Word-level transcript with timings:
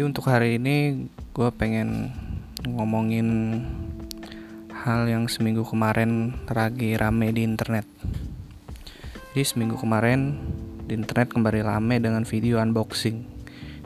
Jadi 0.00 0.16
untuk 0.16 0.32
hari 0.32 0.56
ini 0.56 1.12
gue 1.36 1.52
pengen 1.60 2.08
ngomongin 2.64 3.60
hal 4.72 5.04
yang 5.04 5.28
seminggu 5.28 5.60
kemarin 5.60 6.40
lagi 6.48 6.96
rame 6.96 7.28
di 7.36 7.44
internet. 7.44 7.84
Jadi 9.36 9.44
seminggu 9.44 9.76
kemarin 9.76 10.40
di 10.88 10.96
internet 10.96 11.36
kembali 11.36 11.60
rame 11.60 12.00
dengan 12.00 12.24
video 12.24 12.64
unboxing. 12.64 13.28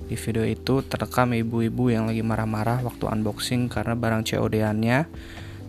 Di 0.07 0.15
video 0.15 0.47
itu 0.47 0.87
terekam 0.87 1.35
ibu-ibu 1.35 1.91
yang 1.91 2.07
lagi 2.07 2.23
marah-marah 2.23 2.87
waktu 2.87 3.11
unboxing 3.11 3.67
karena 3.67 3.99
barang 3.99 4.23
COD-annya 4.23 5.11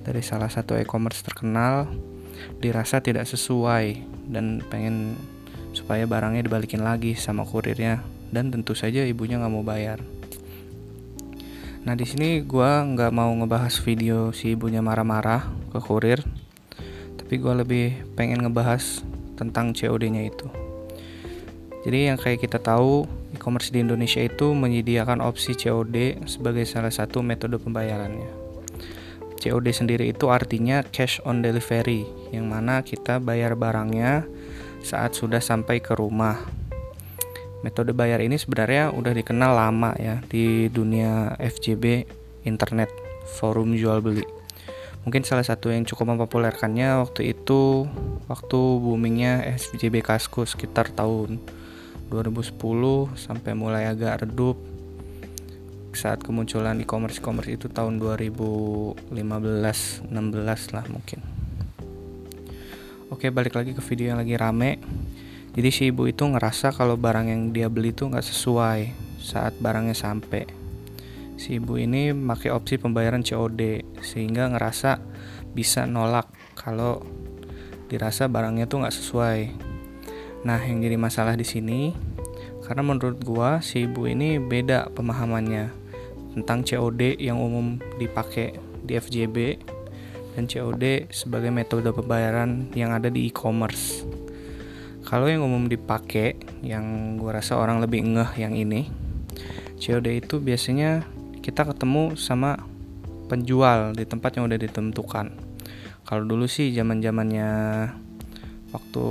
dari 0.06 0.22
salah 0.22 0.54
satu 0.54 0.78
e-commerce 0.78 1.26
terkenal 1.26 1.90
dirasa 2.62 3.02
tidak 3.02 3.26
sesuai 3.26 3.98
dan 4.30 4.62
pengen 4.70 5.18
supaya 5.74 6.06
barangnya 6.06 6.46
dibalikin 6.46 6.86
lagi 6.86 7.18
sama 7.18 7.42
kurirnya 7.50 8.06
dan 8.30 8.54
tentu 8.54 8.78
saja 8.78 9.02
ibunya 9.10 9.42
nggak 9.42 9.50
mau 9.50 9.66
bayar. 9.66 9.98
Nah 11.86 11.94
di 11.94 12.02
sini 12.02 12.42
gue 12.42 12.72
nggak 12.82 13.14
mau 13.14 13.30
ngebahas 13.30 13.78
video 13.86 14.34
si 14.34 14.58
ibunya 14.58 14.82
marah-marah 14.82 15.54
ke 15.70 15.78
kurir, 15.78 16.18
tapi 17.14 17.38
gue 17.38 17.54
lebih 17.62 17.88
pengen 18.18 18.42
ngebahas 18.42 19.06
tentang 19.38 19.70
COD-nya 19.78 20.26
itu. 20.26 20.50
Jadi 21.86 22.10
yang 22.10 22.18
kayak 22.18 22.42
kita 22.42 22.58
tahu, 22.58 23.06
e-commerce 23.38 23.70
di 23.70 23.86
Indonesia 23.86 24.18
itu 24.18 24.58
menyediakan 24.58 25.22
opsi 25.22 25.54
COD 25.54 26.26
sebagai 26.26 26.66
salah 26.66 26.90
satu 26.90 27.22
metode 27.22 27.62
pembayarannya. 27.62 28.34
COD 29.38 29.70
sendiri 29.70 30.10
itu 30.10 30.34
artinya 30.34 30.82
cash 30.82 31.22
on 31.22 31.46
delivery, 31.46 32.10
yang 32.34 32.50
mana 32.50 32.82
kita 32.82 33.22
bayar 33.22 33.54
barangnya 33.54 34.26
saat 34.82 35.14
sudah 35.14 35.38
sampai 35.38 35.86
ke 35.86 35.94
rumah 35.94 36.65
Metode 37.64 37.96
bayar 37.96 38.20
ini 38.20 38.36
sebenarnya 38.36 38.92
udah 38.92 39.14
dikenal 39.16 39.56
lama 39.56 39.96
ya 39.96 40.20
di 40.28 40.68
dunia 40.68 41.38
FJB 41.40 42.10
internet 42.44 42.90
forum 43.40 43.78
jual 43.78 44.04
beli. 44.04 44.26
Mungkin 45.06 45.22
salah 45.22 45.46
satu 45.46 45.70
yang 45.70 45.86
cukup 45.86 46.18
mempopulerkannya 46.18 46.98
waktu 47.06 47.38
itu 47.38 47.86
waktu 48.26 48.60
boomingnya 48.82 49.46
FJB 49.54 50.02
Kaskus 50.02 50.58
sekitar 50.58 50.90
tahun 50.90 51.38
2010 52.10 52.58
sampai 53.14 53.52
mulai 53.54 53.86
agak 53.86 54.26
redup 54.26 54.58
saat 55.96 56.20
kemunculan 56.20 56.76
e-commerce 56.84 57.24
e-commerce 57.24 57.56
itu 57.56 57.72
tahun 57.72 58.02
2015 58.02 59.14
16 59.14 60.76
lah 60.76 60.86
mungkin. 60.92 61.20
Oke, 63.14 63.30
balik 63.32 63.56
lagi 63.56 63.72
ke 63.72 63.82
video 63.86 64.12
yang 64.12 64.20
lagi 64.20 64.36
rame 64.36 64.82
jadi 65.56 65.70
si 65.72 65.88
ibu 65.88 66.04
itu 66.04 66.28
ngerasa 66.28 66.76
kalau 66.76 67.00
barang 67.00 67.32
yang 67.32 67.56
dia 67.56 67.72
beli 67.72 67.96
itu 67.96 68.12
nggak 68.12 68.28
sesuai 68.28 68.92
saat 69.24 69.56
barangnya 69.56 69.96
sampai. 69.96 70.44
Si 71.40 71.56
ibu 71.56 71.80
ini 71.80 72.12
pakai 72.12 72.52
opsi 72.52 72.76
pembayaran 72.76 73.24
COD 73.24 73.88
sehingga 74.04 74.52
ngerasa 74.52 75.00
bisa 75.56 75.88
nolak 75.88 76.28
kalau 76.60 77.00
dirasa 77.88 78.28
barangnya 78.28 78.68
tuh 78.68 78.84
nggak 78.84 78.96
sesuai. 79.00 79.40
Nah, 80.44 80.60
yang 80.60 80.84
jadi 80.84 81.00
masalah 81.00 81.40
di 81.40 81.48
sini 81.48 81.96
karena 82.68 82.84
menurut 82.84 83.24
gua 83.24 83.64
si 83.64 83.88
ibu 83.88 84.12
ini 84.12 84.36
beda 84.44 84.92
pemahamannya 84.92 85.72
tentang 86.36 86.68
COD 86.68 87.16
yang 87.16 87.40
umum 87.40 87.80
dipakai 87.96 88.60
di 88.84 89.00
FJB 89.00 89.64
dan 90.36 90.52
COD 90.52 91.08
sebagai 91.16 91.48
metode 91.48 91.96
pembayaran 91.96 92.76
yang 92.76 92.92
ada 92.92 93.08
di 93.08 93.32
e-commerce. 93.32 94.04
Kalau 95.06 95.30
yang 95.30 95.46
umum 95.46 95.70
dipakai, 95.70 96.34
yang 96.66 97.16
gue 97.22 97.30
rasa 97.30 97.62
orang 97.62 97.78
lebih 97.78 98.02
ngeh 98.02 98.42
yang 98.42 98.58
ini, 98.58 98.90
COD 99.78 100.18
itu 100.18 100.42
biasanya 100.42 101.06
kita 101.46 101.62
ketemu 101.62 102.18
sama 102.18 102.58
penjual 103.30 103.94
di 103.94 104.02
tempat 104.10 104.34
yang 104.38 104.50
udah 104.50 104.58
ditentukan. 104.58 105.30
Kalau 106.06 106.24
dulu 106.26 106.50
sih 106.50 106.74
zaman 106.74 107.06
zamannya 107.06 107.50
waktu 108.74 109.08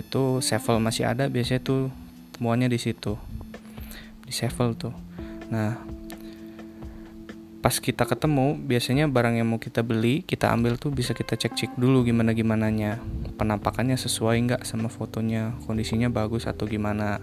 itu 0.00 0.44
Sevel 0.44 0.76
masih 0.80 1.08
ada, 1.08 1.32
biasanya 1.32 1.60
tuh 1.64 1.88
temuannya 2.36 2.68
di 2.68 2.76
situ, 2.76 3.16
di 4.28 4.32
Sevel 4.32 4.76
tuh. 4.76 4.92
Nah, 5.48 5.80
pas 7.64 7.80
kita 7.80 8.04
ketemu 8.04 8.60
biasanya 8.60 9.08
barang 9.08 9.40
yang 9.40 9.48
mau 9.48 9.56
kita 9.56 9.80
beli 9.80 10.20
kita 10.28 10.52
ambil 10.52 10.76
tuh 10.76 10.92
bisa 10.92 11.16
kita 11.16 11.32
cek 11.32 11.56
cek 11.56 11.70
dulu 11.80 12.04
gimana 12.04 12.36
gimana 12.36 12.68
nya 12.68 13.00
penampakannya 13.34 13.98
sesuai 13.98 14.36
nggak 14.46 14.62
sama 14.62 14.86
fotonya? 14.86 15.58
Kondisinya 15.66 16.08
bagus 16.08 16.46
atau 16.46 16.64
gimana? 16.64 17.18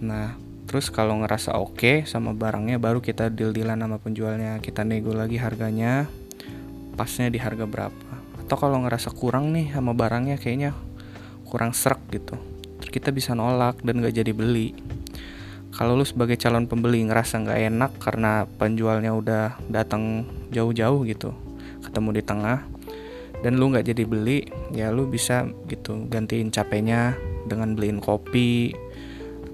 Nah 0.00 0.38
terus 0.70 0.86
kalau 0.94 1.18
ngerasa 1.18 1.58
oke 1.58 1.74
okay 1.74 1.96
sama 2.06 2.30
barangnya 2.30 2.78
baru 2.78 3.02
kita 3.02 3.28
deal 3.34 3.50
dealan 3.50 3.82
sama 3.82 3.98
penjualnya. 3.98 4.62
Kita 4.62 4.86
nego 4.86 5.12
lagi 5.12 5.36
harganya 5.36 6.06
pasnya 6.94 7.28
di 7.28 7.42
harga 7.42 7.66
berapa. 7.66 8.10
Atau 8.46 8.56
kalau 8.56 8.78
ngerasa 8.86 9.10
kurang 9.12 9.50
nih 9.50 9.74
sama 9.74 9.92
barangnya 9.92 10.38
kayaknya 10.38 10.72
kurang 11.50 11.74
serak 11.74 12.00
gitu. 12.14 12.38
Terus 12.80 12.90
kita 12.94 13.10
bisa 13.10 13.34
nolak 13.34 13.82
dan 13.82 13.98
nggak 14.00 14.14
jadi 14.14 14.32
beli 14.32 14.72
kalau 15.70 15.94
lu 15.98 16.04
sebagai 16.04 16.34
calon 16.36 16.66
pembeli 16.66 17.06
ngerasa 17.06 17.42
nggak 17.46 17.60
enak 17.70 17.92
karena 18.02 18.44
penjualnya 18.58 19.14
udah 19.14 19.44
datang 19.70 20.26
jauh-jauh 20.50 21.06
gitu 21.06 21.30
ketemu 21.86 22.20
di 22.20 22.22
tengah 22.22 22.58
dan 23.40 23.56
lu 23.56 23.72
nggak 23.72 23.88
jadi 23.88 24.04
beli 24.04 24.44
ya 24.74 24.92
lu 24.92 25.08
bisa 25.08 25.48
gitu 25.70 26.06
gantiin 26.10 26.52
capeknya 26.52 27.16
dengan 27.48 27.72
beliin 27.72 28.02
kopi 28.02 28.76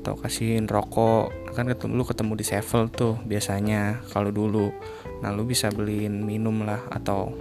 atau 0.07 0.15
kasihin 0.23 0.71
rokok. 0.71 1.35
Kan 1.59 1.67
ketemu 1.67 1.99
lu 1.99 2.05
ketemu 2.07 2.33
di 2.39 2.45
Sevel 2.47 2.87
tuh 2.95 3.19
biasanya 3.27 4.07
kalau 4.15 4.31
dulu. 4.31 4.71
Nah 5.19 5.35
lu 5.35 5.43
bisa 5.43 5.67
beliin 5.75 6.23
minum 6.23 6.63
lah 6.63 6.79
atau 6.95 7.35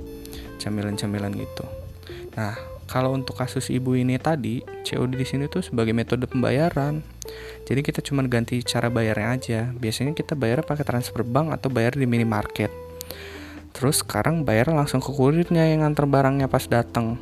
camilan-camilan 0.57 1.29
gitu. 1.37 1.65
Nah 2.33 2.57
kalau 2.85 3.17
untuk 3.17 3.37
kasus 3.37 3.73
ibu 3.73 3.97
ini 3.97 4.21
tadi 4.21 4.61
COD 4.85 5.17
di 5.17 5.25
sini 5.25 5.45
tuh 5.49 5.65
sebagai 5.65 5.91
metode 5.91 6.29
pembayaran 6.29 7.01
jadi 7.65 7.81
kita 7.81 7.99
cuma 8.05 8.21
ganti 8.25 8.61
cara 8.61 8.93
bayarnya 8.93 9.27
aja. 9.33 9.61
Biasanya 9.73 10.13
kita 10.13 10.37
bayar 10.37 10.61
pakai 10.61 10.85
transfer 10.85 11.25
bank 11.25 11.49
atau 11.49 11.73
bayar 11.73 11.97
di 11.97 12.05
minimarket. 12.05 12.69
Terus 13.73 14.05
sekarang 14.05 14.45
bayar 14.45 14.71
langsung 14.71 15.01
ke 15.01 15.09
kurirnya 15.11 15.67
yang 15.67 15.83
nganter 15.83 16.05
barangnya 16.07 16.47
pas 16.47 16.63
datang. 16.69 17.17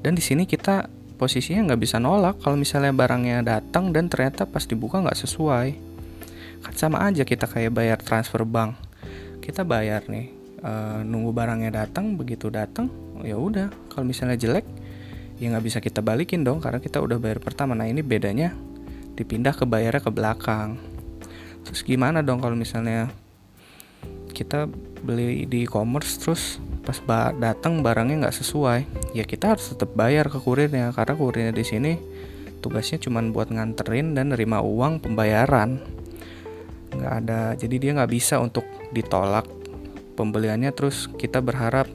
Dan 0.00 0.16
di 0.16 0.24
sini 0.24 0.48
kita 0.48 0.88
posisinya 1.20 1.70
nggak 1.70 1.80
bisa 1.80 2.02
nolak 2.02 2.42
kalau 2.42 2.58
misalnya 2.58 2.90
barangnya 2.90 3.44
datang 3.44 3.94
dan 3.94 4.10
ternyata 4.10 4.48
pas 4.48 4.64
dibuka 4.64 5.04
nggak 5.04 5.20
sesuai. 5.20 5.68
Kan 6.64 6.74
sama 6.74 7.04
aja 7.04 7.28
kita 7.28 7.44
kayak 7.44 7.76
bayar 7.76 7.98
transfer 8.00 8.42
bank. 8.48 8.74
Kita 9.44 9.68
bayar 9.68 10.08
nih, 10.08 10.32
e, 10.64 10.72
nunggu 11.04 11.36
barangnya 11.36 11.84
datang, 11.84 12.16
begitu 12.16 12.48
datang, 12.48 12.88
ya 13.22 13.38
udah. 13.38 13.70
Kalau 13.92 14.02
misalnya 14.02 14.34
jelek, 14.34 14.66
ya 15.38 15.52
nggak 15.54 15.64
bisa 15.64 15.78
kita 15.78 16.02
balikin 16.02 16.42
dong 16.42 16.58
karena 16.58 16.82
kita 16.82 16.98
udah 16.98 17.22
bayar 17.22 17.38
pertama. 17.38 17.78
Nah 17.78 17.86
ini 17.86 18.02
bedanya 18.02 18.56
dipindah 19.14 19.54
ke 19.54 19.62
bayarnya 19.62 20.02
ke 20.02 20.10
belakang 20.10 20.94
terus 21.64 21.80
gimana 21.80 22.20
dong 22.20 22.44
kalau 22.44 22.54
misalnya 22.54 23.08
kita 24.34 24.68
beli 25.00 25.48
di 25.48 25.64
e-commerce 25.64 26.20
terus 26.20 26.60
pas 26.84 27.00
datang 27.40 27.80
barangnya 27.80 28.28
nggak 28.28 28.36
sesuai 28.36 28.80
ya 29.16 29.24
kita 29.24 29.56
harus 29.56 29.72
tetap 29.72 29.96
bayar 29.96 30.28
ke 30.28 30.36
kurirnya 30.36 30.92
karena 30.92 31.14
kurirnya 31.16 31.54
di 31.56 31.64
sini 31.64 31.92
tugasnya 32.60 33.00
cuma 33.00 33.24
buat 33.24 33.48
nganterin 33.48 34.12
dan 34.12 34.34
nerima 34.36 34.60
uang 34.60 35.00
pembayaran 35.00 35.80
nggak 36.92 37.14
ada 37.24 37.56
jadi 37.56 37.74
dia 37.80 37.90
nggak 37.96 38.12
bisa 38.12 38.36
untuk 38.42 38.66
ditolak 38.92 39.48
pembeliannya 40.18 40.74
terus 40.76 41.08
kita 41.16 41.40
berharap 41.40 41.88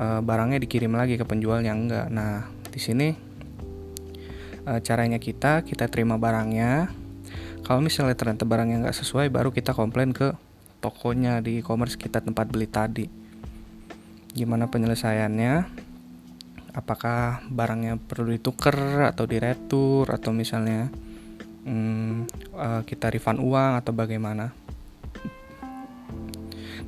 e, 0.00 0.06
barangnya 0.24 0.56
dikirim 0.56 0.96
lagi 0.96 1.20
ke 1.20 1.28
penjualnya 1.28 1.76
enggak. 1.76 2.06
Nah 2.08 2.48
di 2.72 2.80
sini 2.80 3.08
e, 4.64 4.72
caranya 4.80 5.20
kita 5.20 5.60
kita 5.62 5.92
terima 5.92 6.16
barangnya. 6.16 6.88
Kalau 7.60 7.84
misalnya 7.84 8.16
ternyata 8.16 8.48
barangnya 8.48 8.88
nggak 8.88 8.96
sesuai 8.96 9.28
baru 9.28 9.52
kita 9.52 9.76
komplain 9.76 10.16
ke 10.16 10.32
tokonya 10.80 11.44
di 11.44 11.60
e-commerce 11.60 12.00
kita 12.00 12.24
tempat 12.24 12.48
beli 12.48 12.66
tadi. 12.66 13.06
Gimana 14.32 14.66
penyelesaiannya? 14.66 15.86
Apakah 16.70 17.44
barangnya 17.50 17.98
perlu 17.98 18.30
ditukar 18.30 19.10
atau 19.10 19.26
diretur 19.26 20.06
atau 20.06 20.30
misalnya 20.30 20.86
hmm, 21.66 22.30
uh, 22.54 22.82
kita 22.86 23.10
refund 23.10 23.42
uang 23.42 23.82
atau 23.82 23.92
bagaimana? 23.92 24.54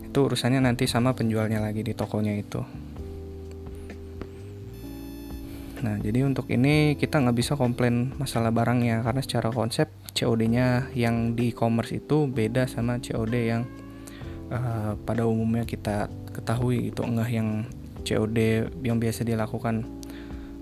Itu 0.07 0.31
urusannya 0.31 0.63
nanti 0.63 0.87
sama 0.87 1.19
penjualnya 1.19 1.59
lagi 1.59 1.83
di 1.83 1.99
tokonya 1.99 2.35
itu 2.39 2.82
Nah, 5.83 5.99
jadi 5.99 6.23
untuk 6.23 6.47
ini 6.47 6.95
kita 6.95 7.19
nggak 7.19 7.35
bisa 7.35 7.59
komplain 7.59 8.15
masalah 8.15 8.55
barangnya 8.55 9.03
karena 9.03 9.19
secara 9.19 9.51
konsep 9.51 9.91
COD-nya 10.15 10.95
yang 10.95 11.35
di 11.35 11.51
e-commerce 11.51 11.99
itu 11.99 12.31
beda 12.31 12.71
sama 12.71 13.03
COD 13.03 13.35
yang 13.35 13.67
uh, 14.55 14.95
pada 15.03 15.27
umumnya 15.27 15.67
kita 15.67 16.07
ketahui 16.31 16.95
itu 16.95 17.03
enggak 17.03 17.35
yang 17.35 17.67
COD 18.07 18.39
yang 18.87 19.03
biasa 19.03 19.27
dilakukan 19.27 19.83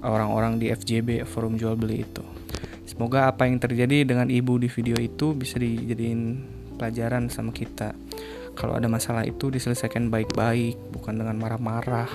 orang-orang 0.00 0.56
di 0.56 0.72
FJB 0.72 1.28
forum 1.28 1.60
jual 1.60 1.76
beli 1.76 2.08
itu. 2.08 2.24
semoga 2.88 3.32
apa 3.32 3.48
yang 3.48 3.56
terjadi 3.56 4.02
dengan 4.04 4.28
ibu 4.28 4.60
di 4.60 4.68
video 4.68 4.98
itu 5.00 5.32
bisa 5.32 5.56
dijadiin 5.56 6.42
pelajaran 6.76 7.32
sama 7.32 7.48
kita. 7.48 7.96
Kalau 8.52 8.76
ada 8.76 8.92
masalah 8.92 9.24
itu 9.24 9.48
diselesaikan 9.48 10.12
baik-baik 10.12 10.76
bukan 10.92 11.16
dengan 11.16 11.38
marah-marah 11.40 12.10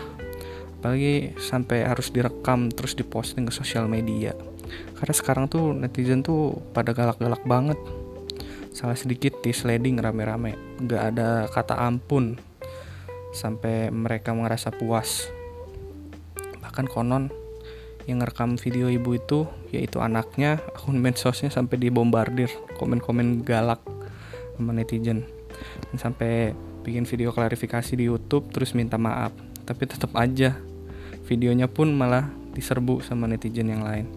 apalagi 0.86 1.34
sampai 1.42 1.82
harus 1.82 2.14
direkam 2.14 2.70
terus 2.70 2.94
diposting 2.94 3.50
ke 3.50 3.54
sosial 3.58 3.90
media. 3.90 4.38
Karena 4.94 5.18
sekarang 5.18 5.50
tuh 5.50 5.74
netizen 5.74 6.22
tuh 6.22 6.62
pada 6.78 6.94
galak-galak 6.94 7.42
banget. 7.42 7.82
Salah 8.70 8.94
sedikit 8.94 9.34
di 9.42 9.50
sliding 9.50 9.98
rame-rame. 9.98 10.54
Nggak 10.78 11.04
ada 11.10 11.50
kata 11.50 11.82
ampun 11.82 12.38
sampai 13.34 13.90
mereka 13.90 14.38
merasa 14.38 14.70
puas. 14.70 15.26
Bahkan 16.62 16.86
konon 16.86 17.34
yang 18.06 18.22
ngerekam 18.22 18.54
video 18.62 18.86
ibu 18.86 19.18
itu 19.18 19.50
yaitu 19.74 19.98
anaknya 20.06 20.62
akun 20.78 21.02
medsosnya 21.02 21.50
sampai 21.50 21.82
dibombardir 21.82 22.54
komen-komen 22.78 23.42
galak 23.42 23.82
sama 24.54 24.70
netizen. 24.70 25.26
Dan 25.90 25.98
sampai 25.98 26.54
bikin 26.86 27.10
video 27.10 27.34
klarifikasi 27.34 27.98
di 27.98 28.06
YouTube 28.06 28.54
terus 28.54 28.78
minta 28.78 29.02
maaf. 29.02 29.34
Tapi 29.66 29.90
tetap 29.90 30.14
aja 30.14 30.75
videonya 31.26 31.68
pun 31.68 31.92
malah 31.92 32.30
diserbu 32.56 33.04
sama 33.04 33.28
netizen 33.28 33.70
yang 33.70 33.84
lain. 33.84 34.08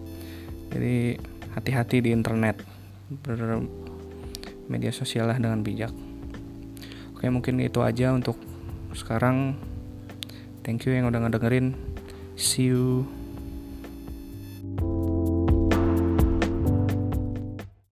Jadi 0.69 1.17
hati-hati 1.57 2.05
di 2.05 2.09
internet. 2.13 2.61
Bermedia 3.09 4.93
sosial 4.93 5.27
lah 5.27 5.37
dengan 5.41 5.65
bijak. 5.65 5.91
Oke 7.17 7.27
mungkin 7.27 7.59
itu 7.59 7.81
aja 7.83 8.13
untuk 8.15 8.37
sekarang. 8.95 9.57
Thank 10.63 10.85
you 10.85 10.93
yang 10.93 11.09
udah 11.09 11.25
ngedengerin. 11.25 11.73
See 12.39 12.71
you 12.71 13.03